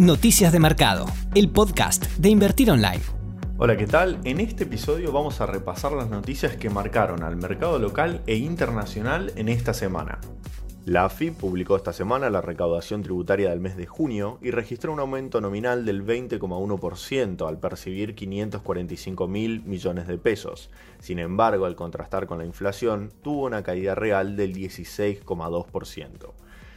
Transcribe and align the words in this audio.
Noticias 0.00 0.50
de 0.50 0.60
Mercado, 0.60 1.04
el 1.34 1.50
podcast 1.50 2.06
de 2.16 2.30
Invertir 2.30 2.70
Online. 2.70 3.02
Hola, 3.58 3.76
¿qué 3.76 3.86
tal? 3.86 4.18
En 4.24 4.40
este 4.40 4.64
episodio 4.64 5.12
vamos 5.12 5.42
a 5.42 5.46
repasar 5.46 5.92
las 5.92 6.08
noticias 6.08 6.56
que 6.56 6.70
marcaron 6.70 7.22
al 7.22 7.36
mercado 7.36 7.78
local 7.78 8.22
e 8.26 8.36
internacional 8.36 9.30
en 9.36 9.50
esta 9.50 9.74
semana. 9.74 10.18
La 10.86 11.04
AFIP 11.04 11.34
publicó 11.36 11.76
esta 11.76 11.92
semana 11.92 12.30
la 12.30 12.40
recaudación 12.40 13.02
tributaria 13.02 13.50
del 13.50 13.60
mes 13.60 13.76
de 13.76 13.84
junio 13.84 14.38
y 14.40 14.52
registró 14.52 14.90
un 14.90 15.00
aumento 15.00 15.42
nominal 15.42 15.84
del 15.84 16.02
20,1% 16.02 17.46
al 17.46 17.60
percibir 17.60 18.14
545 18.14 19.28
mil 19.28 19.62
millones 19.64 20.08
de 20.08 20.16
pesos. 20.16 20.70
Sin 20.98 21.18
embargo, 21.18 21.66
al 21.66 21.76
contrastar 21.76 22.26
con 22.26 22.38
la 22.38 22.46
inflación, 22.46 23.12
tuvo 23.20 23.44
una 23.44 23.62
caída 23.62 23.94
real 23.94 24.34
del 24.34 24.54
16,2%. 24.54 26.32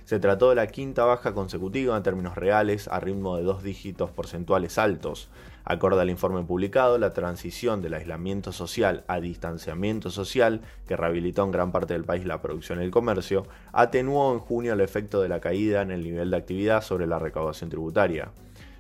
Se 0.06 0.20
trató 0.20 0.50
de 0.50 0.56
la 0.56 0.68
quinta 0.68 1.06
baja 1.06 1.34
consecutiva 1.34 1.96
en 1.96 2.04
términos 2.04 2.36
reales 2.36 2.90
a 2.90 3.00
ritmo 3.00 3.38
de 3.38 3.44
dos 3.44 3.64
dígitos 3.64 4.12
porcentuales 4.12 4.78
altos. 4.78 5.30
Acorde 5.64 6.02
al 6.02 6.10
informe 6.10 6.44
publicado, 6.44 6.98
la 6.98 7.14
transición 7.14 7.82
del 7.82 7.94
aislamiento 7.94 8.52
social 8.52 9.06
a 9.08 9.22
distanciamiento 9.22 10.10
social, 10.10 10.60
que 10.88 10.98
rehabilitó 10.98 11.46
en 11.46 11.52
gran 11.52 11.72
parte 11.72 11.94
del 11.94 12.04
país 12.04 12.26
la 12.26 12.42
producción 12.42 12.82
y 12.82 12.84
el 12.84 12.92
comercio, 12.92 13.48
atenuó 13.72 14.34
en 14.34 14.40
junio 14.40 14.74
el 14.74 14.82
efecto 14.82 15.22
de 15.22 15.30
la 15.30 15.40
caída 15.40 15.82
en 15.82 15.92
el 15.92 16.04
nivel 16.04 16.32
de 16.32 16.38
actividad 16.38 16.84
sobre 16.84 17.08
la 17.08 17.18
recaudación 17.18 17.70
tributaria, 17.70 18.32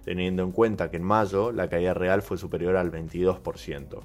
teniendo 0.03 0.43
en 0.43 0.51
cuenta 0.51 0.91
que 0.91 0.97
en 0.97 1.03
mayo 1.03 1.53
la 1.53 1.69
caída 1.69 1.93
real 1.93 2.21
fue 2.21 2.37
superior 2.37 2.75
al 2.75 2.91
22%. 2.91 4.01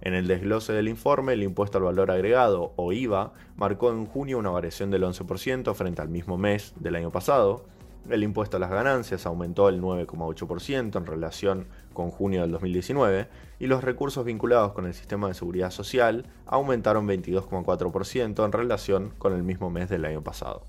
En 0.00 0.14
el 0.14 0.28
desglose 0.28 0.72
del 0.72 0.88
informe, 0.88 1.32
el 1.32 1.42
impuesto 1.42 1.78
al 1.78 1.84
valor 1.84 2.10
agregado, 2.10 2.72
o 2.76 2.92
IVA, 2.92 3.32
marcó 3.56 3.90
en 3.90 4.06
junio 4.06 4.38
una 4.38 4.50
variación 4.50 4.90
del 4.90 5.02
11% 5.02 5.74
frente 5.74 6.02
al 6.02 6.08
mismo 6.08 6.38
mes 6.38 6.72
del 6.76 6.96
año 6.96 7.10
pasado. 7.10 7.64
El 8.08 8.22
impuesto 8.22 8.56
a 8.56 8.60
las 8.60 8.70
ganancias 8.70 9.26
aumentó 9.26 9.68
el 9.68 9.82
9,8% 9.82 10.96
en 10.96 11.06
relación 11.06 11.66
con 11.92 12.10
junio 12.10 12.42
del 12.42 12.52
2019 12.52 13.28
y 13.58 13.66
los 13.66 13.82
recursos 13.84 14.24
vinculados 14.24 14.72
con 14.72 14.86
el 14.86 14.94
sistema 14.94 15.28
de 15.28 15.34
seguridad 15.34 15.70
social 15.70 16.24
aumentaron 16.46 17.06
22,4% 17.06 18.44
en 18.44 18.52
relación 18.52 19.12
con 19.18 19.34
el 19.34 19.42
mismo 19.42 19.68
mes 19.68 19.90
del 19.90 20.04
año 20.04 20.22
pasado. 20.22 20.62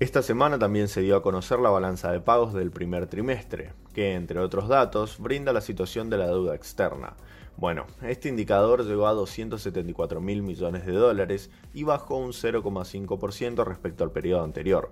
Esta 0.00 0.22
semana 0.22 0.58
también 0.58 0.88
se 0.88 1.02
dio 1.02 1.14
a 1.14 1.22
conocer 1.22 1.58
la 1.58 1.68
balanza 1.68 2.10
de 2.10 2.20
pagos 2.20 2.54
del 2.54 2.70
primer 2.70 3.06
trimestre, 3.06 3.74
que, 3.92 4.14
entre 4.14 4.40
otros 4.40 4.66
datos, 4.66 5.18
brinda 5.18 5.52
la 5.52 5.60
situación 5.60 6.08
de 6.08 6.16
la 6.16 6.26
deuda 6.26 6.54
externa. 6.54 7.16
Bueno, 7.60 7.84
este 8.00 8.30
indicador 8.30 8.86
llegó 8.86 9.06
a 9.06 9.12
274 9.12 10.22
mil 10.22 10.42
millones 10.42 10.86
de 10.86 10.92
dólares 10.92 11.50
y 11.74 11.82
bajó 11.82 12.16
un 12.16 12.30
0,5% 12.32 13.64
respecto 13.66 14.02
al 14.02 14.12
periodo 14.12 14.44
anterior. 14.44 14.88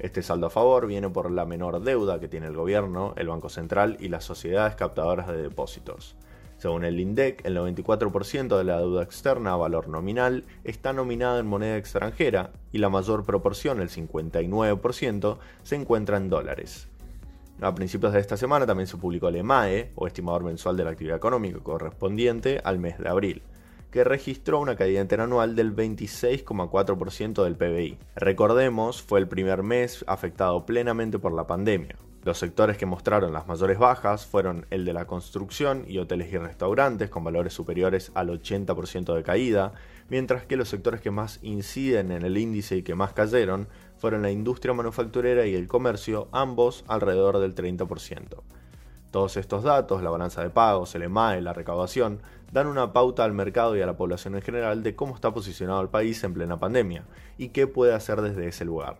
Este 0.00 0.20
saldo 0.20 0.48
a 0.48 0.50
favor 0.50 0.88
viene 0.88 1.08
por 1.08 1.30
la 1.30 1.44
menor 1.44 1.80
deuda 1.80 2.18
que 2.18 2.26
tiene 2.26 2.48
el 2.48 2.56
gobierno, 2.56 3.14
el 3.16 3.28
Banco 3.28 3.48
Central 3.48 3.96
y 4.00 4.08
las 4.08 4.24
sociedades 4.24 4.74
captadoras 4.74 5.28
de 5.28 5.40
depósitos. 5.40 6.16
Según 6.58 6.84
el 6.84 6.98
INDEC, 6.98 7.46
el 7.46 7.56
94% 7.56 8.58
de 8.58 8.64
la 8.64 8.78
deuda 8.78 9.04
externa 9.04 9.52
a 9.52 9.56
valor 9.56 9.86
nominal 9.86 10.46
está 10.64 10.92
nominada 10.92 11.38
en 11.38 11.46
moneda 11.46 11.76
extranjera 11.76 12.50
y 12.72 12.78
la 12.78 12.88
mayor 12.88 13.24
proporción, 13.24 13.80
el 13.80 13.88
59%, 13.88 15.38
se 15.62 15.76
encuentra 15.76 16.16
en 16.16 16.28
dólares. 16.28 16.88
A 17.62 17.74
principios 17.74 18.14
de 18.14 18.20
esta 18.20 18.38
semana 18.38 18.64
también 18.64 18.86
se 18.86 18.96
publicó 18.96 19.28
el 19.28 19.36
EMAE, 19.36 19.92
o 19.94 20.06
estimador 20.06 20.44
mensual 20.44 20.78
de 20.78 20.84
la 20.84 20.90
actividad 20.90 21.18
económica 21.18 21.58
correspondiente 21.58 22.58
al 22.64 22.78
mes 22.78 22.98
de 22.98 23.08
abril, 23.08 23.42
que 23.90 24.02
registró 24.02 24.60
una 24.60 24.76
caída 24.76 25.02
interanual 25.02 25.54
del 25.54 25.76
26,4% 25.76 27.44
del 27.44 27.56
PBI. 27.56 27.98
Recordemos, 28.16 29.02
fue 29.02 29.20
el 29.20 29.28
primer 29.28 29.62
mes 29.62 30.06
afectado 30.06 30.64
plenamente 30.64 31.18
por 31.18 31.32
la 31.32 31.46
pandemia. 31.46 31.96
Los 32.22 32.38
sectores 32.38 32.78
que 32.78 32.86
mostraron 32.86 33.32
las 33.32 33.46
mayores 33.46 33.78
bajas 33.78 34.26
fueron 34.26 34.66
el 34.70 34.86
de 34.86 34.94
la 34.94 35.06
construcción 35.06 35.84
y 35.86 35.98
hoteles 35.98 36.32
y 36.32 36.38
restaurantes 36.38 37.10
con 37.10 37.24
valores 37.24 37.52
superiores 37.52 38.10
al 38.14 38.28
80% 38.28 39.14
de 39.14 39.22
caída, 39.22 39.72
mientras 40.10 40.44
que 40.44 40.56
los 40.56 40.68
sectores 40.68 41.00
que 41.00 41.10
más 41.10 41.38
inciden 41.42 42.10
en 42.10 42.24
el 42.24 42.36
índice 42.36 42.76
y 42.76 42.82
que 42.82 42.94
más 42.94 43.12
cayeron 43.14 43.68
fueron 43.96 44.22
la 44.22 44.30
industria 44.30 44.74
manufacturera 44.74 45.46
y 45.46 45.54
el 45.54 45.68
comercio, 45.68 46.28
ambos 46.32 46.84
alrededor 46.88 47.38
del 47.38 47.54
30%. 47.54 48.42
Todos 49.10 49.36
estos 49.36 49.64
datos, 49.64 50.02
la 50.02 50.10
balanza 50.10 50.42
de 50.42 50.50
pagos, 50.50 50.94
el 50.94 51.02
EMAE, 51.02 51.40
la 51.40 51.52
recaudación, 51.52 52.20
dan 52.52 52.66
una 52.66 52.92
pauta 52.92 53.24
al 53.24 53.32
mercado 53.32 53.76
y 53.76 53.80
a 53.82 53.86
la 53.86 53.96
población 53.96 54.34
en 54.34 54.42
general 54.42 54.82
de 54.82 54.94
cómo 54.94 55.14
está 55.14 55.32
posicionado 55.32 55.80
el 55.80 55.88
país 55.88 56.22
en 56.22 56.34
plena 56.34 56.60
pandemia 56.60 57.04
y 57.38 57.48
qué 57.48 57.66
puede 57.66 57.94
hacer 57.94 58.20
desde 58.20 58.46
ese 58.46 58.64
lugar. 58.64 58.98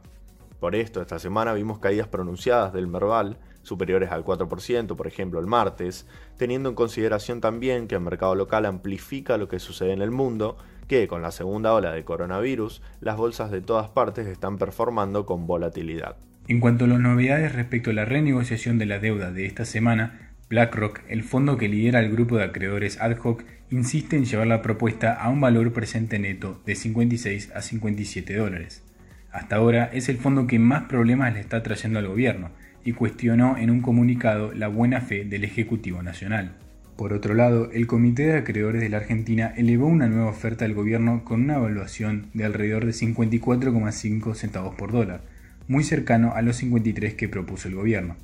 Por 0.59 0.75
esto, 0.75 1.01
esta 1.01 1.19
semana 1.19 1.55
vimos 1.55 1.79
caídas 1.79 2.09
pronunciadas 2.09 2.73
del 2.73 2.87
Merval, 2.87 3.39
superiores 3.71 4.11
al 4.11 4.25
4%, 4.25 4.97
por 4.97 5.07
ejemplo, 5.07 5.39
el 5.39 5.47
martes, 5.47 6.09
teniendo 6.37 6.69
en 6.69 6.75
consideración 6.75 7.41
también 7.41 7.87
que 7.87 7.95
el 7.95 8.01
mercado 8.01 8.35
local 8.35 8.67
amplifica 8.67 9.39
lo 9.39 9.47
que 9.47 9.61
sucede 9.61 9.93
en 9.93 10.03
el 10.03 10.11
mundo, 10.11 10.59
que 10.89 11.07
con 11.07 11.23
la 11.23 11.31
segunda 11.31 11.73
ola 11.73 11.93
de 11.93 12.03
coronavirus, 12.03 12.83
las 13.01 13.17
bolsas 13.17 13.53
de 13.53 13.61
todas 13.61 13.89
partes 13.91 14.27
están 14.27 14.59
performando 14.59 15.25
con 15.25 15.47
volatilidad. 15.47 16.17
En 16.49 16.59
cuanto 16.59 16.85
a 16.85 16.89
las 16.89 16.99
novedades 16.99 17.55
respecto 17.55 17.91
a 17.91 17.93
la 17.93 18.05
renegociación 18.05 18.77
de 18.77 18.87
la 18.87 18.99
deuda 18.99 19.31
de 19.31 19.47
esta 19.47 19.65
semana, 19.65 20.33
BlackRock, 20.49 21.03
el 21.09 21.23
fondo 21.23 21.57
que 21.57 21.69
lidera 21.69 22.01
el 22.01 22.11
grupo 22.11 22.39
de 22.39 22.43
acreedores 22.43 23.01
ad 23.01 23.17
hoc, 23.23 23.45
insiste 23.71 24.17
en 24.17 24.25
llevar 24.25 24.49
la 24.49 24.63
propuesta 24.63 25.15
a 25.15 25.29
un 25.29 25.41
valor 25.41 25.73
presente 25.73 26.19
neto 26.19 26.61
de 26.67 26.75
56 26.75 27.53
a 27.55 27.63
57 27.63 28.37
dólares. 28.37 28.83
Hasta 29.31 29.55
ahora 29.55 29.91
es 29.93 30.09
el 30.09 30.17
fondo 30.17 30.49
que 30.49 30.59
más 30.59 30.89
problemas 30.89 31.35
le 31.35 31.39
está 31.39 31.63
trayendo 31.63 32.01
al 32.01 32.09
gobierno 32.09 32.51
y 32.85 32.93
cuestionó 32.93 33.57
en 33.57 33.71
un 33.71 33.81
comunicado 33.81 34.53
la 34.53 34.69
buena 34.69 35.01
fe 35.01 35.25
del 35.25 35.45
Ejecutivo 35.45 36.03
Nacional. 36.03 36.57
Por 36.97 37.13
otro 37.13 37.35
lado, 37.35 37.71
el 37.73 37.87
Comité 37.87 38.27
de 38.27 38.37
Acreedores 38.37 38.83
de 38.83 38.91
la 38.91 38.99
Argentina 38.99 39.55
elevó 39.57 39.87
una 39.87 40.09
nueva 40.09 40.29
oferta 40.29 40.67
al 40.67 40.75
gobierno 40.75 41.25
con 41.25 41.43
una 41.43 41.57
evaluación 41.57 42.27
de 42.35 42.45
alrededor 42.45 42.85
de 42.85 42.93
54,5 42.93 44.35
centavos 44.35 44.75
por 44.75 44.93
dólar, 44.93 45.23
muy 45.67 45.83
cercano 45.83 46.35
a 46.35 46.43
los 46.43 46.57
53 46.57 47.15
que 47.15 47.29
propuso 47.29 47.69
el 47.69 47.75
gobierno. 47.75 48.17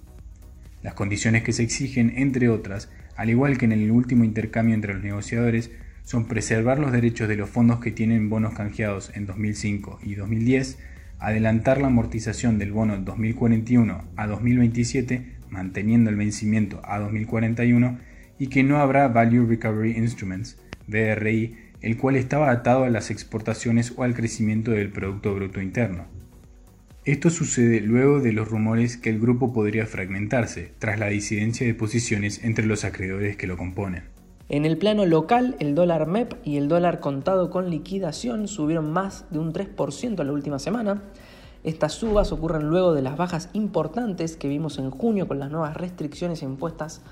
Las 0.82 0.94
condiciones 0.94 1.42
que 1.42 1.52
se 1.52 1.62
exigen, 1.62 2.12
entre 2.16 2.48
otras, 2.48 2.90
al 3.16 3.30
igual 3.30 3.56
que 3.56 3.64
en 3.64 3.72
el 3.72 3.90
último 3.90 4.24
intercambio 4.24 4.74
entre 4.74 4.94
los 4.94 5.02
negociadores, 5.02 5.70
son 6.04 6.28
preservar 6.28 6.78
los 6.78 6.92
derechos 6.92 7.28
de 7.28 7.36
los 7.36 7.50
fondos 7.50 7.80
que 7.80 7.90
tienen 7.90 8.28
bonos 8.28 8.54
canjeados 8.54 9.10
en 9.14 9.26
2005 9.26 10.00
y 10.04 10.14
2010, 10.14 10.78
adelantar 11.18 11.80
la 11.80 11.88
amortización 11.88 12.58
del 12.58 12.72
bono 12.72 12.98
2041 12.98 14.04
a 14.16 14.26
2027, 14.26 15.36
manteniendo 15.48 16.10
el 16.10 16.16
vencimiento 16.16 16.80
a 16.84 16.98
2041, 16.98 17.98
y 18.38 18.48
que 18.48 18.62
no 18.62 18.78
habrá 18.78 19.08
Value 19.08 19.46
Recovery 19.46 19.92
Instruments, 19.92 20.58
VRI, 20.88 21.56
el 21.80 21.96
cual 21.96 22.16
estaba 22.16 22.50
atado 22.50 22.84
a 22.84 22.90
las 22.90 23.10
exportaciones 23.10 23.92
o 23.96 24.02
al 24.02 24.14
crecimiento 24.14 24.72
del 24.72 24.90
Producto 24.90 25.34
Bruto 25.34 25.60
Interno. 25.60 26.06
Esto 27.04 27.30
sucede 27.30 27.80
luego 27.80 28.20
de 28.20 28.32
los 28.32 28.48
rumores 28.48 28.96
que 28.96 29.10
el 29.10 29.20
grupo 29.20 29.52
podría 29.52 29.86
fragmentarse, 29.86 30.72
tras 30.78 30.98
la 30.98 31.06
disidencia 31.06 31.66
de 31.66 31.74
posiciones 31.74 32.42
entre 32.42 32.66
los 32.66 32.84
acreedores 32.84 33.36
que 33.36 33.46
lo 33.46 33.56
componen. 33.56 34.15
En 34.48 34.64
el 34.64 34.78
plano 34.78 35.06
local, 35.06 35.56
el 35.58 35.74
dólar 35.74 36.06
MEP 36.06 36.34
y 36.44 36.56
el 36.56 36.68
dólar 36.68 37.00
contado 37.00 37.50
con 37.50 37.68
liquidación 37.68 38.46
subieron 38.46 38.92
más 38.92 39.24
de 39.30 39.40
un 39.40 39.52
3% 39.52 40.20
en 40.20 40.26
la 40.26 40.32
última 40.32 40.60
semana. 40.60 41.02
Estas 41.64 41.94
subas 41.94 42.30
ocurren 42.30 42.68
luego 42.68 42.94
de 42.94 43.02
las 43.02 43.16
bajas 43.16 43.48
importantes 43.54 44.36
que 44.36 44.46
vimos 44.46 44.78
en 44.78 44.92
junio 44.92 45.26
con 45.26 45.40
las 45.40 45.50
nuevas 45.50 45.76
restricciones 45.76 46.42
impuestas 46.42 47.02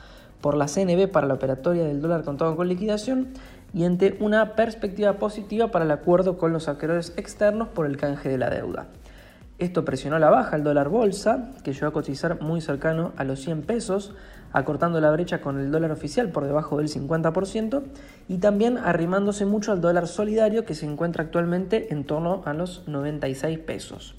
por 0.41 0.57
la 0.57 0.69
CNB 0.69 1.11
para 1.11 1.27
la 1.27 1.35
operatoria 1.35 1.83
del 1.83 2.01
dólar 2.01 2.23
contado 2.23 2.55
con 2.55 2.69
liquidación 2.69 3.31
y 3.73 3.83
ante 3.83 4.17
una 4.21 4.55
perspectiva 4.55 5.15
positiva 5.15 5.73
para 5.73 5.87
el 5.87 5.91
acuerdo 5.91 6.39
con 6.39 6.53
los 6.53 6.69
acreedores 6.69 7.15
externos 7.17 7.67
por 7.67 7.87
el 7.87 7.97
canje 7.97 8.29
de 8.29 8.39
la 8.39 8.49
deuda. 8.49 8.87
Esto 9.59 9.85
presionó 9.85 10.19
la 10.19 10.31
baja 10.31 10.57
al 10.57 10.65
dólar 10.65 10.89
bolsa, 10.89 11.53
que 11.63 11.73
llegó 11.73 11.87
a 11.87 11.93
cotizar 11.93 12.43
muy 12.43 12.61
cercano 12.61 13.13
a 13.17 13.23
los 13.23 13.41
100 13.41 13.63
pesos, 13.63 14.13
acortando 14.53 15.01
la 15.01 15.13
brecha 15.13 15.41
con 15.41 15.61
el 15.61 15.71
dólar 15.71 15.93
oficial 15.93 16.31
por 16.31 16.45
debajo 16.45 16.79
del 16.79 16.89
50% 16.89 17.83
y 18.29 18.39
también 18.39 18.79
arrimándose 18.79 19.47
mucho 19.47 19.71
al 19.71 19.81
dólar 19.81 20.09
solidario 20.09 20.65
que 20.65 20.75
se 20.75 20.87
encuentra 20.87 21.23
actualmente 21.23 21.93
en 21.93 22.05
torno 22.05 22.43
a 22.47 22.53
los 22.53 22.87
96 22.89 23.61
pesos. 23.61 24.17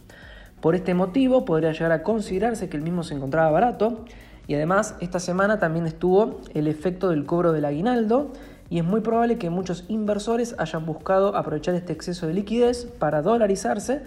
Por 0.61 0.73
este 0.73 0.93
motivo 0.93 1.43
podría 1.43 1.73
llegar 1.73 1.91
a 1.91 2.03
considerarse 2.03 2.69
que 2.69 2.77
el 2.77 2.83
mismo 2.83 3.03
se 3.03 3.13
encontraba 3.13 3.51
barato 3.51 4.05
y 4.47 4.55
además 4.55 4.95
esta 5.01 5.19
semana 5.19 5.59
también 5.59 5.85
estuvo 5.85 6.39
el 6.53 6.67
efecto 6.67 7.09
del 7.09 7.25
cobro 7.25 7.51
del 7.51 7.65
aguinaldo 7.65 8.31
y 8.69 8.79
es 8.79 8.85
muy 8.85 9.01
probable 9.01 9.37
que 9.37 9.49
muchos 9.49 9.83
inversores 9.89 10.55
hayan 10.57 10.85
buscado 10.85 11.35
aprovechar 11.35 11.75
este 11.75 11.93
exceso 11.93 12.25
de 12.25 12.33
liquidez 12.33 12.85
para 12.85 13.21
dolarizarse 13.21 14.01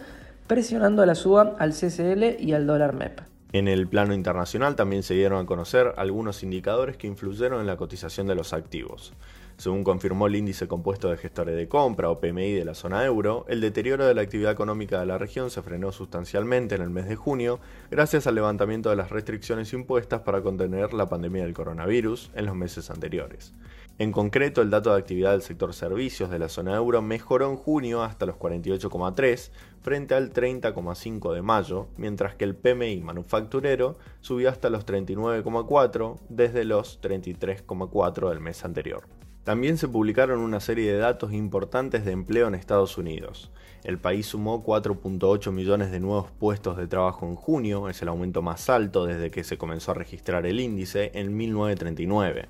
presionando 0.48 1.02
a 1.02 1.06
la 1.06 1.14
suba 1.14 1.54
al 1.58 1.72
CCL 1.72 2.40
y 2.40 2.54
al 2.54 2.66
dólar 2.66 2.94
MEP. 2.94 3.20
En 3.52 3.68
el 3.68 3.86
plano 3.86 4.12
internacional 4.12 4.76
también 4.76 5.02
se 5.02 5.14
dieron 5.14 5.42
a 5.42 5.46
conocer 5.46 5.94
algunos 5.96 6.42
indicadores 6.42 6.96
que 6.96 7.06
influyeron 7.06 7.60
en 7.60 7.66
la 7.66 7.76
cotización 7.76 8.26
de 8.26 8.34
los 8.34 8.52
activos. 8.52 9.14
Según 9.56 9.84
confirmó 9.84 10.26
el 10.26 10.36
índice 10.36 10.68
compuesto 10.68 11.10
de 11.10 11.16
gestores 11.16 11.56
de 11.56 11.66
compra 11.66 12.10
o 12.10 12.20
PMI 12.20 12.52
de 12.52 12.64
la 12.64 12.74
zona 12.74 13.04
euro, 13.04 13.44
el 13.48 13.60
deterioro 13.60 14.06
de 14.06 14.14
la 14.14 14.22
actividad 14.22 14.52
económica 14.52 15.00
de 15.00 15.06
la 15.06 15.18
región 15.18 15.50
se 15.50 15.62
frenó 15.62 15.92
sustancialmente 15.92 16.76
en 16.76 16.82
el 16.82 16.90
mes 16.90 17.08
de 17.08 17.16
junio 17.16 17.58
gracias 17.90 18.26
al 18.26 18.36
levantamiento 18.36 18.90
de 18.90 18.96
las 18.96 19.10
restricciones 19.10 19.72
impuestas 19.72 20.20
para 20.20 20.42
contener 20.42 20.92
la 20.92 21.08
pandemia 21.08 21.42
del 21.42 21.54
coronavirus 21.54 22.30
en 22.34 22.46
los 22.46 22.54
meses 22.54 22.90
anteriores. 22.90 23.52
En 24.00 24.12
concreto, 24.12 24.62
el 24.62 24.70
dato 24.70 24.92
de 24.92 25.00
actividad 25.00 25.32
del 25.32 25.42
sector 25.42 25.74
servicios 25.74 26.30
de 26.30 26.38
la 26.38 26.48
zona 26.48 26.76
euro 26.76 27.02
mejoró 27.02 27.50
en 27.50 27.56
junio 27.56 28.04
hasta 28.04 28.26
los 28.26 28.36
48,3 28.36 29.50
frente 29.82 30.14
al 30.14 30.32
30,5 30.32 31.34
de 31.34 31.42
mayo, 31.42 31.88
mientras 31.96 32.36
que 32.36 32.44
el 32.44 32.54
PMI 32.54 33.00
manufacturero 33.00 33.98
subió 34.20 34.50
hasta 34.50 34.70
los 34.70 34.86
39,4 34.86 36.16
desde 36.28 36.64
los 36.64 37.00
33,4 37.00 38.28
del 38.28 38.38
mes 38.38 38.64
anterior. 38.64 39.02
También 39.42 39.78
se 39.78 39.88
publicaron 39.88 40.38
una 40.40 40.60
serie 40.60 40.92
de 40.92 40.98
datos 40.98 41.32
importantes 41.32 42.04
de 42.04 42.12
empleo 42.12 42.46
en 42.46 42.54
Estados 42.54 42.98
Unidos. 42.98 43.50
El 43.82 43.98
país 43.98 44.26
sumó 44.26 44.64
4.8 44.64 45.50
millones 45.50 45.90
de 45.90 45.98
nuevos 45.98 46.30
puestos 46.30 46.76
de 46.76 46.86
trabajo 46.86 47.26
en 47.26 47.34
junio, 47.34 47.88
es 47.88 48.00
el 48.02 48.08
aumento 48.08 48.42
más 48.42 48.70
alto 48.70 49.06
desde 49.06 49.32
que 49.32 49.42
se 49.42 49.58
comenzó 49.58 49.90
a 49.90 49.94
registrar 49.94 50.46
el 50.46 50.60
índice 50.60 51.10
en 51.14 51.36
1939. 51.36 52.48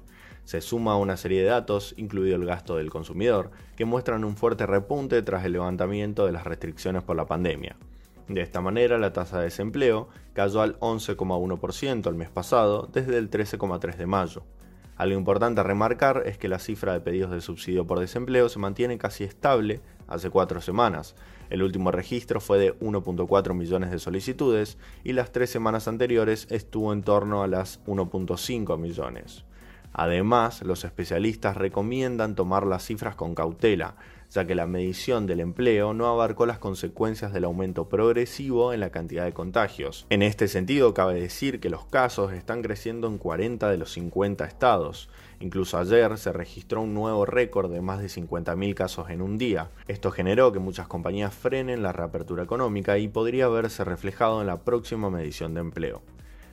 Se 0.48 0.62
suma 0.62 0.96
una 0.96 1.18
serie 1.18 1.42
de 1.42 1.50
datos, 1.50 1.92
incluido 1.98 2.34
el 2.36 2.46
gasto 2.46 2.78
del 2.78 2.88
consumidor, 2.88 3.50
que 3.76 3.84
muestran 3.84 4.24
un 4.24 4.34
fuerte 4.34 4.64
repunte 4.64 5.20
tras 5.20 5.44
el 5.44 5.52
levantamiento 5.52 6.24
de 6.24 6.32
las 6.32 6.44
restricciones 6.44 7.02
por 7.02 7.16
la 7.16 7.26
pandemia. 7.26 7.76
De 8.28 8.40
esta 8.40 8.62
manera, 8.62 8.96
la 8.96 9.12
tasa 9.12 9.36
de 9.36 9.44
desempleo 9.44 10.08
cayó 10.32 10.62
al 10.62 10.80
11,1% 10.80 12.08
el 12.08 12.14
mes 12.14 12.30
pasado, 12.30 12.88
desde 12.90 13.18
el 13.18 13.28
13,3% 13.28 13.96
de 13.96 14.06
mayo. 14.06 14.42
Algo 14.96 15.18
importante 15.18 15.60
a 15.60 15.64
remarcar 15.64 16.22
es 16.24 16.38
que 16.38 16.48
la 16.48 16.60
cifra 16.60 16.94
de 16.94 17.00
pedidos 17.00 17.30
de 17.30 17.42
subsidio 17.42 17.86
por 17.86 18.00
desempleo 18.00 18.48
se 18.48 18.58
mantiene 18.58 18.96
casi 18.96 19.24
estable 19.24 19.82
hace 20.06 20.30
cuatro 20.30 20.62
semanas. 20.62 21.14
El 21.50 21.62
último 21.62 21.90
registro 21.90 22.40
fue 22.40 22.58
de 22.58 22.74
1.4 22.80 23.52
millones 23.52 23.90
de 23.90 23.98
solicitudes 23.98 24.78
y 25.04 25.12
las 25.12 25.30
tres 25.30 25.50
semanas 25.50 25.88
anteriores 25.88 26.46
estuvo 26.48 26.94
en 26.94 27.02
torno 27.02 27.42
a 27.42 27.48
las 27.48 27.84
1.5 27.84 28.78
millones. 28.78 29.44
Además, 29.92 30.62
los 30.62 30.84
especialistas 30.84 31.56
recomiendan 31.56 32.34
tomar 32.34 32.66
las 32.66 32.84
cifras 32.84 33.16
con 33.16 33.34
cautela, 33.34 33.96
ya 34.30 34.46
que 34.46 34.54
la 34.54 34.66
medición 34.66 35.26
del 35.26 35.40
empleo 35.40 35.94
no 35.94 36.06
abarcó 36.06 36.46
las 36.46 36.58
consecuencias 36.58 37.32
del 37.32 37.44
aumento 37.44 37.88
progresivo 37.88 38.72
en 38.72 38.80
la 38.80 38.90
cantidad 38.90 39.24
de 39.24 39.32
contagios. 39.32 40.06
En 40.10 40.22
este 40.22 40.48
sentido, 40.48 40.94
cabe 40.94 41.20
decir 41.20 41.60
que 41.60 41.70
los 41.70 41.86
casos 41.86 42.32
están 42.32 42.62
creciendo 42.62 43.08
en 43.08 43.18
40 43.18 43.70
de 43.70 43.78
los 43.78 43.92
50 43.92 44.44
estados. 44.44 45.08
Incluso 45.40 45.78
ayer 45.78 46.18
se 46.18 46.32
registró 46.32 46.82
un 46.82 46.94
nuevo 46.94 47.24
récord 47.24 47.70
de 47.70 47.80
más 47.80 48.00
de 48.00 48.08
50.000 48.08 48.74
casos 48.74 49.10
en 49.10 49.22
un 49.22 49.38
día. 49.38 49.70
Esto 49.86 50.10
generó 50.10 50.52
que 50.52 50.58
muchas 50.58 50.88
compañías 50.88 51.32
frenen 51.32 51.82
la 51.82 51.92
reapertura 51.92 52.42
económica 52.42 52.98
y 52.98 53.08
podría 53.08 53.48
verse 53.48 53.84
reflejado 53.84 54.40
en 54.40 54.48
la 54.48 54.58
próxima 54.58 55.10
medición 55.10 55.54
de 55.54 55.60
empleo. 55.60 56.02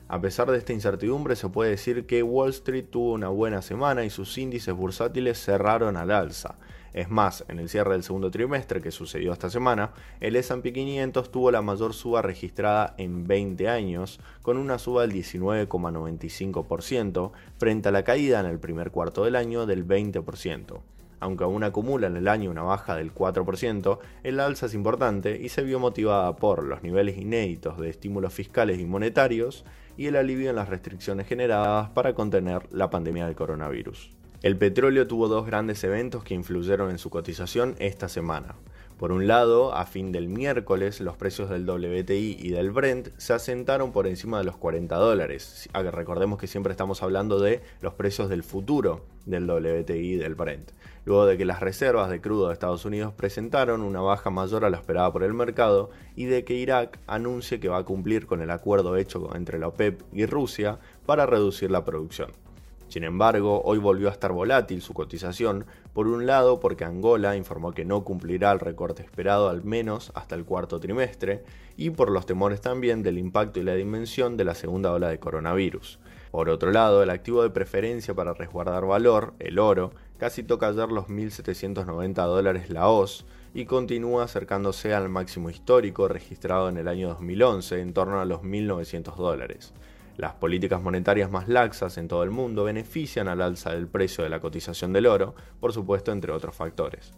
A 0.08 0.22
pesar 0.22 0.52
de 0.52 0.60
esta 0.60 0.72
incertidumbre, 0.72 1.36
se 1.36 1.50
puede 1.50 1.72
decir 1.72 2.06
que 2.06 2.22
Wall 2.22 2.52
Street 2.52 2.86
tuvo 2.92 3.14
una 3.14 3.30
buena 3.30 3.64
semana 3.64 4.06
y 4.06 4.12
sus 4.12 4.38
índices 4.38 4.76
bursátiles 4.76 5.44
cerraron 5.44 5.98
al 5.98 6.12
alza. 6.12 6.60
Es 6.94 7.10
más, 7.10 7.44
en 7.48 7.58
el 7.58 7.70
cierre 7.70 7.94
del 7.94 8.04
segundo 8.04 8.30
trimestre 8.30 8.82
que 8.82 8.92
sucedió 8.92 9.34
esta 9.34 9.50
semana, 9.50 9.94
el 10.20 10.36
S&P 10.36 10.72
500 10.72 11.32
tuvo 11.32 11.50
la 11.50 11.64
mayor 11.64 11.96
suba 11.96 12.22
registrada 12.22 12.94
en 13.00 13.26
20 13.26 13.68
años, 13.68 14.20
con 14.44 14.58
una 14.58 14.78
suba 14.78 15.02
del 15.02 15.14
19,95% 15.14 17.32
frente 17.58 17.90
a 17.90 17.92
la 17.92 18.04
caída 18.04 18.40
en 18.40 18.46
el 18.46 18.60
primer 18.60 18.92
cuarto 18.92 19.24
del 19.24 19.36
año 19.36 19.66
del 19.66 19.88
20%. 19.88 20.82
Aunque 21.20 21.46
aún 21.46 21.64
acumula 21.64 22.06
en 22.06 22.18
el 22.18 22.28
año 22.28 22.52
una 22.52 22.62
baja 22.62 22.96
del 22.96 23.12
4%, 23.12 23.98
el 24.22 24.40
alza 24.40 24.68
es 24.68 24.76
importante 24.76 25.42
y 25.42 25.50
se 25.50 25.64
vio 25.64 25.80
motivada 25.80 26.36
por 26.36 26.64
los 26.64 26.84
niveles 26.84 27.18
inéditos 27.18 27.80
de 27.80 27.90
estímulos 27.90 28.34
fiscales 28.34 28.80
y 28.80 28.86
monetarios 28.86 29.66
y 29.98 30.08
el 30.08 30.16
alivio 30.16 30.50
en 30.50 30.56
las 30.56 30.70
restricciones 30.70 31.28
generadas 31.28 31.90
para 31.90 32.14
contener 32.14 32.68
la 32.72 32.90
pandemia 32.90 33.26
del 33.26 33.36
coronavirus. 33.36 34.12
El 34.42 34.58
petróleo 34.58 35.08
tuvo 35.08 35.28
dos 35.28 35.46
grandes 35.46 35.84
eventos 35.84 36.24
que 36.24 36.34
influyeron 36.34 36.92
en 36.92 36.98
su 36.98 37.10
cotización 37.10 37.76
esta 37.80 38.10
semana. 38.10 38.56
Por 38.98 39.12
un 39.12 39.28
lado, 39.28 39.76
a 39.76 39.86
fin 39.86 40.14
del 40.14 40.30
miércoles, 40.30 41.02
los 41.02 41.18
precios 41.18 41.50
del 41.50 41.70
WTI 41.70 42.38
y 42.40 42.52
del 42.52 42.72
Brent 42.72 43.10
se 43.18 43.34
asentaron 43.34 43.92
por 43.92 44.08
encima 44.08 44.38
de 44.38 44.46
los 44.46 44.56
40 44.56 44.96
dólares. 44.96 45.68
Recordemos 45.74 46.40
que 46.40 46.48
siempre 46.48 46.72
estamos 46.72 47.04
hablando 47.04 47.42
de 47.42 47.62
los 47.82 47.94
precios 47.94 48.30
del 48.30 48.42
futuro 48.42 49.06
del 49.26 49.50
WTI 49.50 50.14
y 50.14 50.16
del 50.16 50.36
Brent. 50.36 50.72
Luego 51.04 51.26
de 51.26 51.38
que 51.38 51.44
las 51.44 51.60
reservas 51.60 52.10
de 52.10 52.22
crudo 52.22 52.48
de 52.48 52.54
Estados 52.54 52.86
Unidos 52.86 53.14
presentaron 53.14 53.82
una 53.82 54.00
baja 54.00 54.30
mayor 54.30 54.64
a 54.64 54.70
la 54.70 54.78
esperada 54.78 55.12
por 55.12 55.24
el 55.24 55.34
mercado 55.34 55.90
y 56.16 56.26
de 56.26 56.46
que 56.46 56.54
Irak 56.54 57.00
anuncie 57.06 57.60
que 57.60 57.68
va 57.68 57.80
a 57.80 57.84
cumplir 57.84 58.26
con 58.26 58.42
el 58.42 58.50
acuerdo 58.50 58.96
hecho 58.96 59.36
entre 59.36 59.60
la 59.60 59.68
OPEP 59.68 60.04
y 60.14 60.26
Rusia 60.26 60.80
para 61.06 61.26
reducir 61.26 61.70
la 61.70 61.84
producción. 61.84 62.32
Sin 62.88 63.04
embargo, 63.04 63.62
hoy 63.66 63.78
volvió 63.78 64.10
a 64.10 64.12
estar 64.12 64.32
volátil 64.32 64.82
su 64.82 64.94
cotización, 64.94 65.66
por 65.94 66.08
un 66.08 66.26
lado 66.26 66.60
porque 66.60 66.86
Angola 66.86 67.36
informó 67.36 67.74
que 67.74 67.86
no 67.86 68.04
cumplirá 68.04 68.52
el 68.52 68.60
recorte 68.60 69.02
esperado 69.02 69.50
al 69.50 69.64
menos 69.64 70.12
hasta 70.14 70.36
el 70.36 70.46
cuarto 70.46 70.80
trimestre, 70.80 71.44
y 71.78 71.90
por 71.90 72.12
los 72.12 72.26
temores 72.26 72.62
también 72.62 73.04
del 73.04 73.18
impacto 73.18 73.60
y 73.60 73.64
la 73.64 73.74
dimensión 73.74 74.38
de 74.38 74.46
la 74.46 74.56
segunda 74.56 74.92
ola 74.94 75.10
de 75.10 75.20
coronavirus. 75.20 76.00
Por 76.32 76.50
otro 76.50 76.72
lado, 76.72 77.02
el 77.02 77.10
activo 77.10 77.44
de 77.44 77.50
preferencia 77.50 78.14
para 78.14 78.34
resguardar 78.34 78.86
valor, 78.86 79.34
el 79.40 79.58
oro, 79.58 79.92
casi 80.18 80.44
toca 80.44 80.68
ayer 80.68 80.92
los 80.92 81.08
1.790 81.08 82.14
dólares 82.26 82.70
la 82.70 82.90
OZ 82.90 83.26
y 83.54 83.66
continúa 83.66 84.26
acercándose 84.26 84.94
al 84.94 85.10
máximo 85.10 85.50
histórico 85.50 86.08
registrado 86.08 86.68
en 86.68 86.78
el 86.78 86.90
año 86.90 87.08
2011, 87.08 87.80
en 87.80 87.94
torno 87.94 88.20
a 88.20 88.26
los 88.26 88.42
1.900 88.42 89.16
dólares. 89.16 89.74
Las 90.18 90.34
políticas 90.36 90.82
monetarias 90.82 91.30
más 91.30 91.50
laxas 91.50 91.98
en 91.98 92.08
todo 92.08 92.24
el 92.24 92.32
mundo 92.32 92.64
benefician 92.64 93.28
al 93.28 93.42
alza 93.42 93.72
del 93.72 93.88
precio 93.88 94.24
de 94.24 94.30
la 94.30 94.40
cotización 94.40 94.94
del 94.94 95.08
oro, 95.08 95.36
por 95.60 95.74
supuesto 95.74 96.14
entre 96.14 96.32
otros 96.32 96.56
factores. 96.56 97.12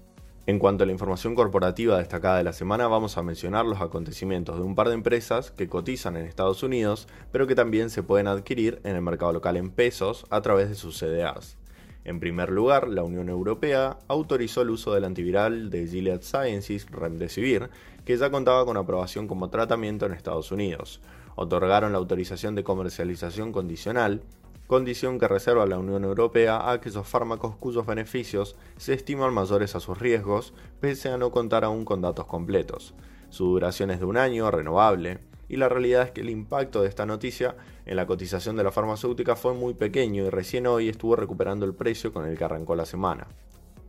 En 0.47 0.57
cuanto 0.57 0.83
a 0.83 0.87
la 0.87 0.93
información 0.93 1.35
corporativa 1.35 1.99
destacada 1.99 2.37
de 2.37 2.43
la 2.45 2.53
semana, 2.53 2.87
vamos 2.87 3.17
a 3.17 3.21
mencionar 3.21 3.65
los 3.65 3.81
acontecimientos 3.81 4.55
de 4.55 4.63
un 4.63 4.75
par 4.75 4.87
de 4.87 4.95
empresas 4.95 5.51
que 5.51 5.67
cotizan 5.67 6.15
en 6.15 6.25
Estados 6.25 6.63
Unidos, 6.63 7.07
pero 7.31 7.45
que 7.45 7.53
también 7.53 7.89
se 7.89 8.01
pueden 8.01 8.27
adquirir 8.27 8.79
en 8.83 8.95
el 8.95 9.01
mercado 9.01 9.33
local 9.33 9.57
en 9.57 9.69
pesos 9.69 10.25
a 10.29 10.41
través 10.41 10.69
de 10.69 10.75
sus 10.75 10.97
CDAs. 10.97 11.57
En 12.05 12.21
primer 12.21 12.49
lugar, 12.49 12.87
la 12.87 13.03
Unión 13.03 13.27
Europea 13.27 13.97
autorizó 14.07 14.61
el 14.61 14.69
uso 14.69 14.93
del 14.93 15.03
antiviral 15.03 15.69
de 15.69 15.85
Gilead 15.85 16.21
Sciences 16.21 16.89
Remdesivir, 16.89 17.69
que 18.05 18.15
ya 18.15 18.31
contaba 18.31 18.63
con 18.63 18.77
aprobación 18.77 19.27
como 19.27 19.49
tratamiento 19.49 20.05
en 20.05 20.13
Estados 20.13 20.53
Unidos. 20.53 21.01
Otorgaron 21.39 21.91
la 21.91 21.99
autorización 21.99 22.55
de 22.55 22.63
comercialización 22.63 23.51
condicional, 23.51 24.23
condición 24.65 25.19
que 25.19 25.27
reserva 25.27 25.67
la 25.67 25.77
Unión 25.77 26.03
Europea 26.03 26.57
a 26.57 26.71
aquellos 26.71 27.07
fármacos 27.07 27.55
cuyos 27.57 27.85
beneficios 27.85 28.55
se 28.77 28.95
estiman 28.95 29.35
mayores 29.35 29.75
a 29.75 29.79
sus 29.79 29.99
riesgos, 29.99 30.55
pese 30.79 31.09
a 31.09 31.17
no 31.17 31.29
contar 31.29 31.63
aún 31.63 31.85
con 31.85 32.01
datos 32.01 32.25
completos. 32.25 32.95
Su 33.29 33.45
duración 33.45 33.91
es 33.91 33.99
de 33.99 34.05
un 34.05 34.17
año, 34.17 34.49
renovable, 34.49 35.19
y 35.47 35.57
la 35.57 35.69
realidad 35.69 36.01
es 36.01 36.11
que 36.11 36.21
el 36.21 36.31
impacto 36.31 36.81
de 36.81 36.89
esta 36.89 37.05
noticia 37.05 37.55
en 37.85 37.97
la 37.97 38.07
cotización 38.07 38.55
de 38.55 38.63
la 38.63 38.71
farmacéutica 38.71 39.35
fue 39.35 39.53
muy 39.53 39.75
pequeño 39.75 40.25
y 40.25 40.31
recién 40.31 40.65
hoy 40.65 40.89
estuvo 40.89 41.15
recuperando 41.15 41.67
el 41.67 41.75
precio 41.75 42.11
con 42.11 42.25
el 42.25 42.35
que 42.35 42.43
arrancó 42.45 42.75
la 42.75 42.87
semana. 42.87 43.27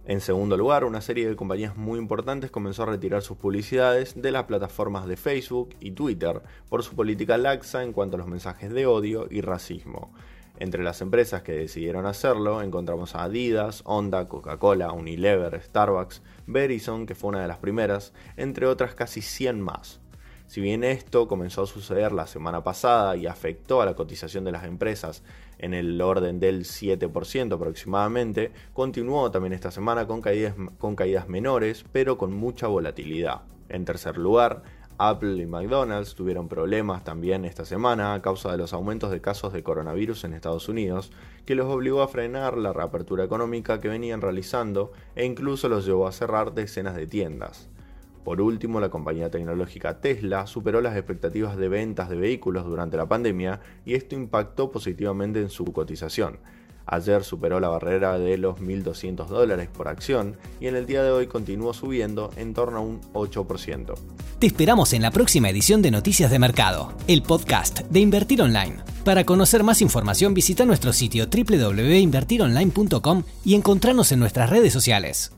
En 0.08 0.22
segundo 0.22 0.56
lugar, 0.56 0.84
una 0.84 1.02
serie 1.02 1.28
de 1.28 1.36
compañías 1.36 1.76
muy 1.76 1.98
importantes 1.98 2.50
comenzó 2.50 2.84
a 2.84 2.86
retirar 2.86 3.20
sus 3.20 3.36
publicidades 3.36 4.14
de 4.16 4.32
las 4.32 4.44
plataformas 4.44 5.06
de 5.06 5.18
Facebook 5.18 5.74
y 5.80 5.90
Twitter 5.90 6.40
por 6.70 6.82
su 6.82 6.96
política 6.96 7.36
laxa 7.36 7.82
en 7.82 7.92
cuanto 7.92 8.16
a 8.16 8.18
los 8.18 8.26
mensajes 8.26 8.72
de 8.72 8.86
odio 8.86 9.26
y 9.30 9.42
racismo. 9.42 10.10
Entre 10.58 10.82
las 10.82 11.02
empresas 11.02 11.42
que 11.42 11.52
decidieron 11.52 12.06
hacerlo 12.06 12.62
encontramos 12.62 13.14
a 13.14 13.24
Adidas, 13.24 13.82
Honda, 13.84 14.28
Coca-Cola, 14.28 14.92
Unilever, 14.92 15.60
Starbucks, 15.62 16.22
Verizon, 16.46 17.04
que 17.04 17.14
fue 17.14 17.28
una 17.28 17.42
de 17.42 17.48
las 17.48 17.58
primeras, 17.58 18.14
entre 18.38 18.64
otras 18.64 18.94
casi 18.94 19.20
100 19.20 19.60
más. 19.60 20.00
Si 20.48 20.62
bien 20.62 20.82
esto 20.82 21.28
comenzó 21.28 21.64
a 21.64 21.66
suceder 21.66 22.10
la 22.12 22.26
semana 22.26 22.64
pasada 22.64 23.16
y 23.16 23.26
afectó 23.26 23.82
a 23.82 23.84
la 23.84 23.94
cotización 23.94 24.44
de 24.44 24.52
las 24.52 24.64
empresas 24.64 25.22
en 25.58 25.74
el 25.74 26.00
orden 26.00 26.40
del 26.40 26.64
7% 26.64 27.54
aproximadamente, 27.54 28.50
continuó 28.72 29.30
también 29.30 29.52
esta 29.52 29.70
semana 29.70 30.06
con 30.06 30.22
caídas, 30.22 30.54
con 30.78 30.96
caídas 30.96 31.28
menores, 31.28 31.84
pero 31.92 32.16
con 32.16 32.32
mucha 32.32 32.66
volatilidad. 32.66 33.42
En 33.68 33.84
tercer 33.84 34.16
lugar, 34.16 34.62
Apple 34.96 35.36
y 35.36 35.44
McDonald's 35.44 36.14
tuvieron 36.14 36.48
problemas 36.48 37.04
también 37.04 37.44
esta 37.44 37.66
semana 37.66 38.14
a 38.14 38.22
causa 38.22 38.50
de 38.50 38.56
los 38.56 38.72
aumentos 38.72 39.10
de 39.10 39.20
casos 39.20 39.52
de 39.52 39.62
coronavirus 39.62 40.24
en 40.24 40.32
Estados 40.32 40.70
Unidos, 40.70 41.12
que 41.44 41.56
los 41.56 41.66
obligó 41.66 42.00
a 42.00 42.08
frenar 42.08 42.56
la 42.56 42.72
reapertura 42.72 43.22
económica 43.22 43.80
que 43.80 43.88
venían 43.88 44.22
realizando 44.22 44.92
e 45.14 45.26
incluso 45.26 45.68
los 45.68 45.84
llevó 45.84 46.08
a 46.08 46.12
cerrar 46.12 46.54
decenas 46.54 46.96
de 46.96 47.06
tiendas. 47.06 47.68
Por 48.28 48.42
último, 48.42 48.78
la 48.78 48.90
compañía 48.90 49.30
tecnológica 49.30 50.02
Tesla 50.02 50.46
superó 50.46 50.82
las 50.82 50.94
expectativas 50.94 51.56
de 51.56 51.70
ventas 51.70 52.10
de 52.10 52.16
vehículos 52.16 52.66
durante 52.66 52.98
la 52.98 53.08
pandemia 53.08 53.60
y 53.86 53.94
esto 53.94 54.16
impactó 54.16 54.70
positivamente 54.70 55.40
en 55.40 55.48
su 55.48 55.64
cotización. 55.64 56.38
Ayer 56.84 57.24
superó 57.24 57.58
la 57.58 57.70
barrera 57.70 58.18
de 58.18 58.36
los 58.36 58.58
1.200 58.60 59.28
dólares 59.28 59.70
por 59.72 59.88
acción 59.88 60.36
y 60.60 60.66
en 60.66 60.76
el 60.76 60.84
día 60.84 61.02
de 61.02 61.10
hoy 61.10 61.26
continuó 61.26 61.72
subiendo 61.72 62.28
en 62.36 62.52
torno 62.52 62.76
a 62.76 62.80
un 62.82 63.00
8%. 63.14 63.94
Te 64.38 64.46
esperamos 64.46 64.92
en 64.92 65.00
la 65.00 65.10
próxima 65.10 65.48
edición 65.48 65.80
de 65.80 65.90
Noticias 65.90 66.30
de 66.30 66.38
Mercado, 66.38 66.92
el 67.06 67.22
podcast 67.22 67.78
de 67.78 68.00
Invertir 68.00 68.42
Online. 68.42 68.76
Para 69.06 69.24
conocer 69.24 69.64
más 69.64 69.80
información 69.80 70.34
visita 70.34 70.66
nuestro 70.66 70.92
sitio 70.92 71.28
www.invertironline.com 71.34 73.22
y 73.46 73.54
encontrarnos 73.54 74.12
en 74.12 74.20
nuestras 74.20 74.50
redes 74.50 74.74
sociales. 74.74 75.32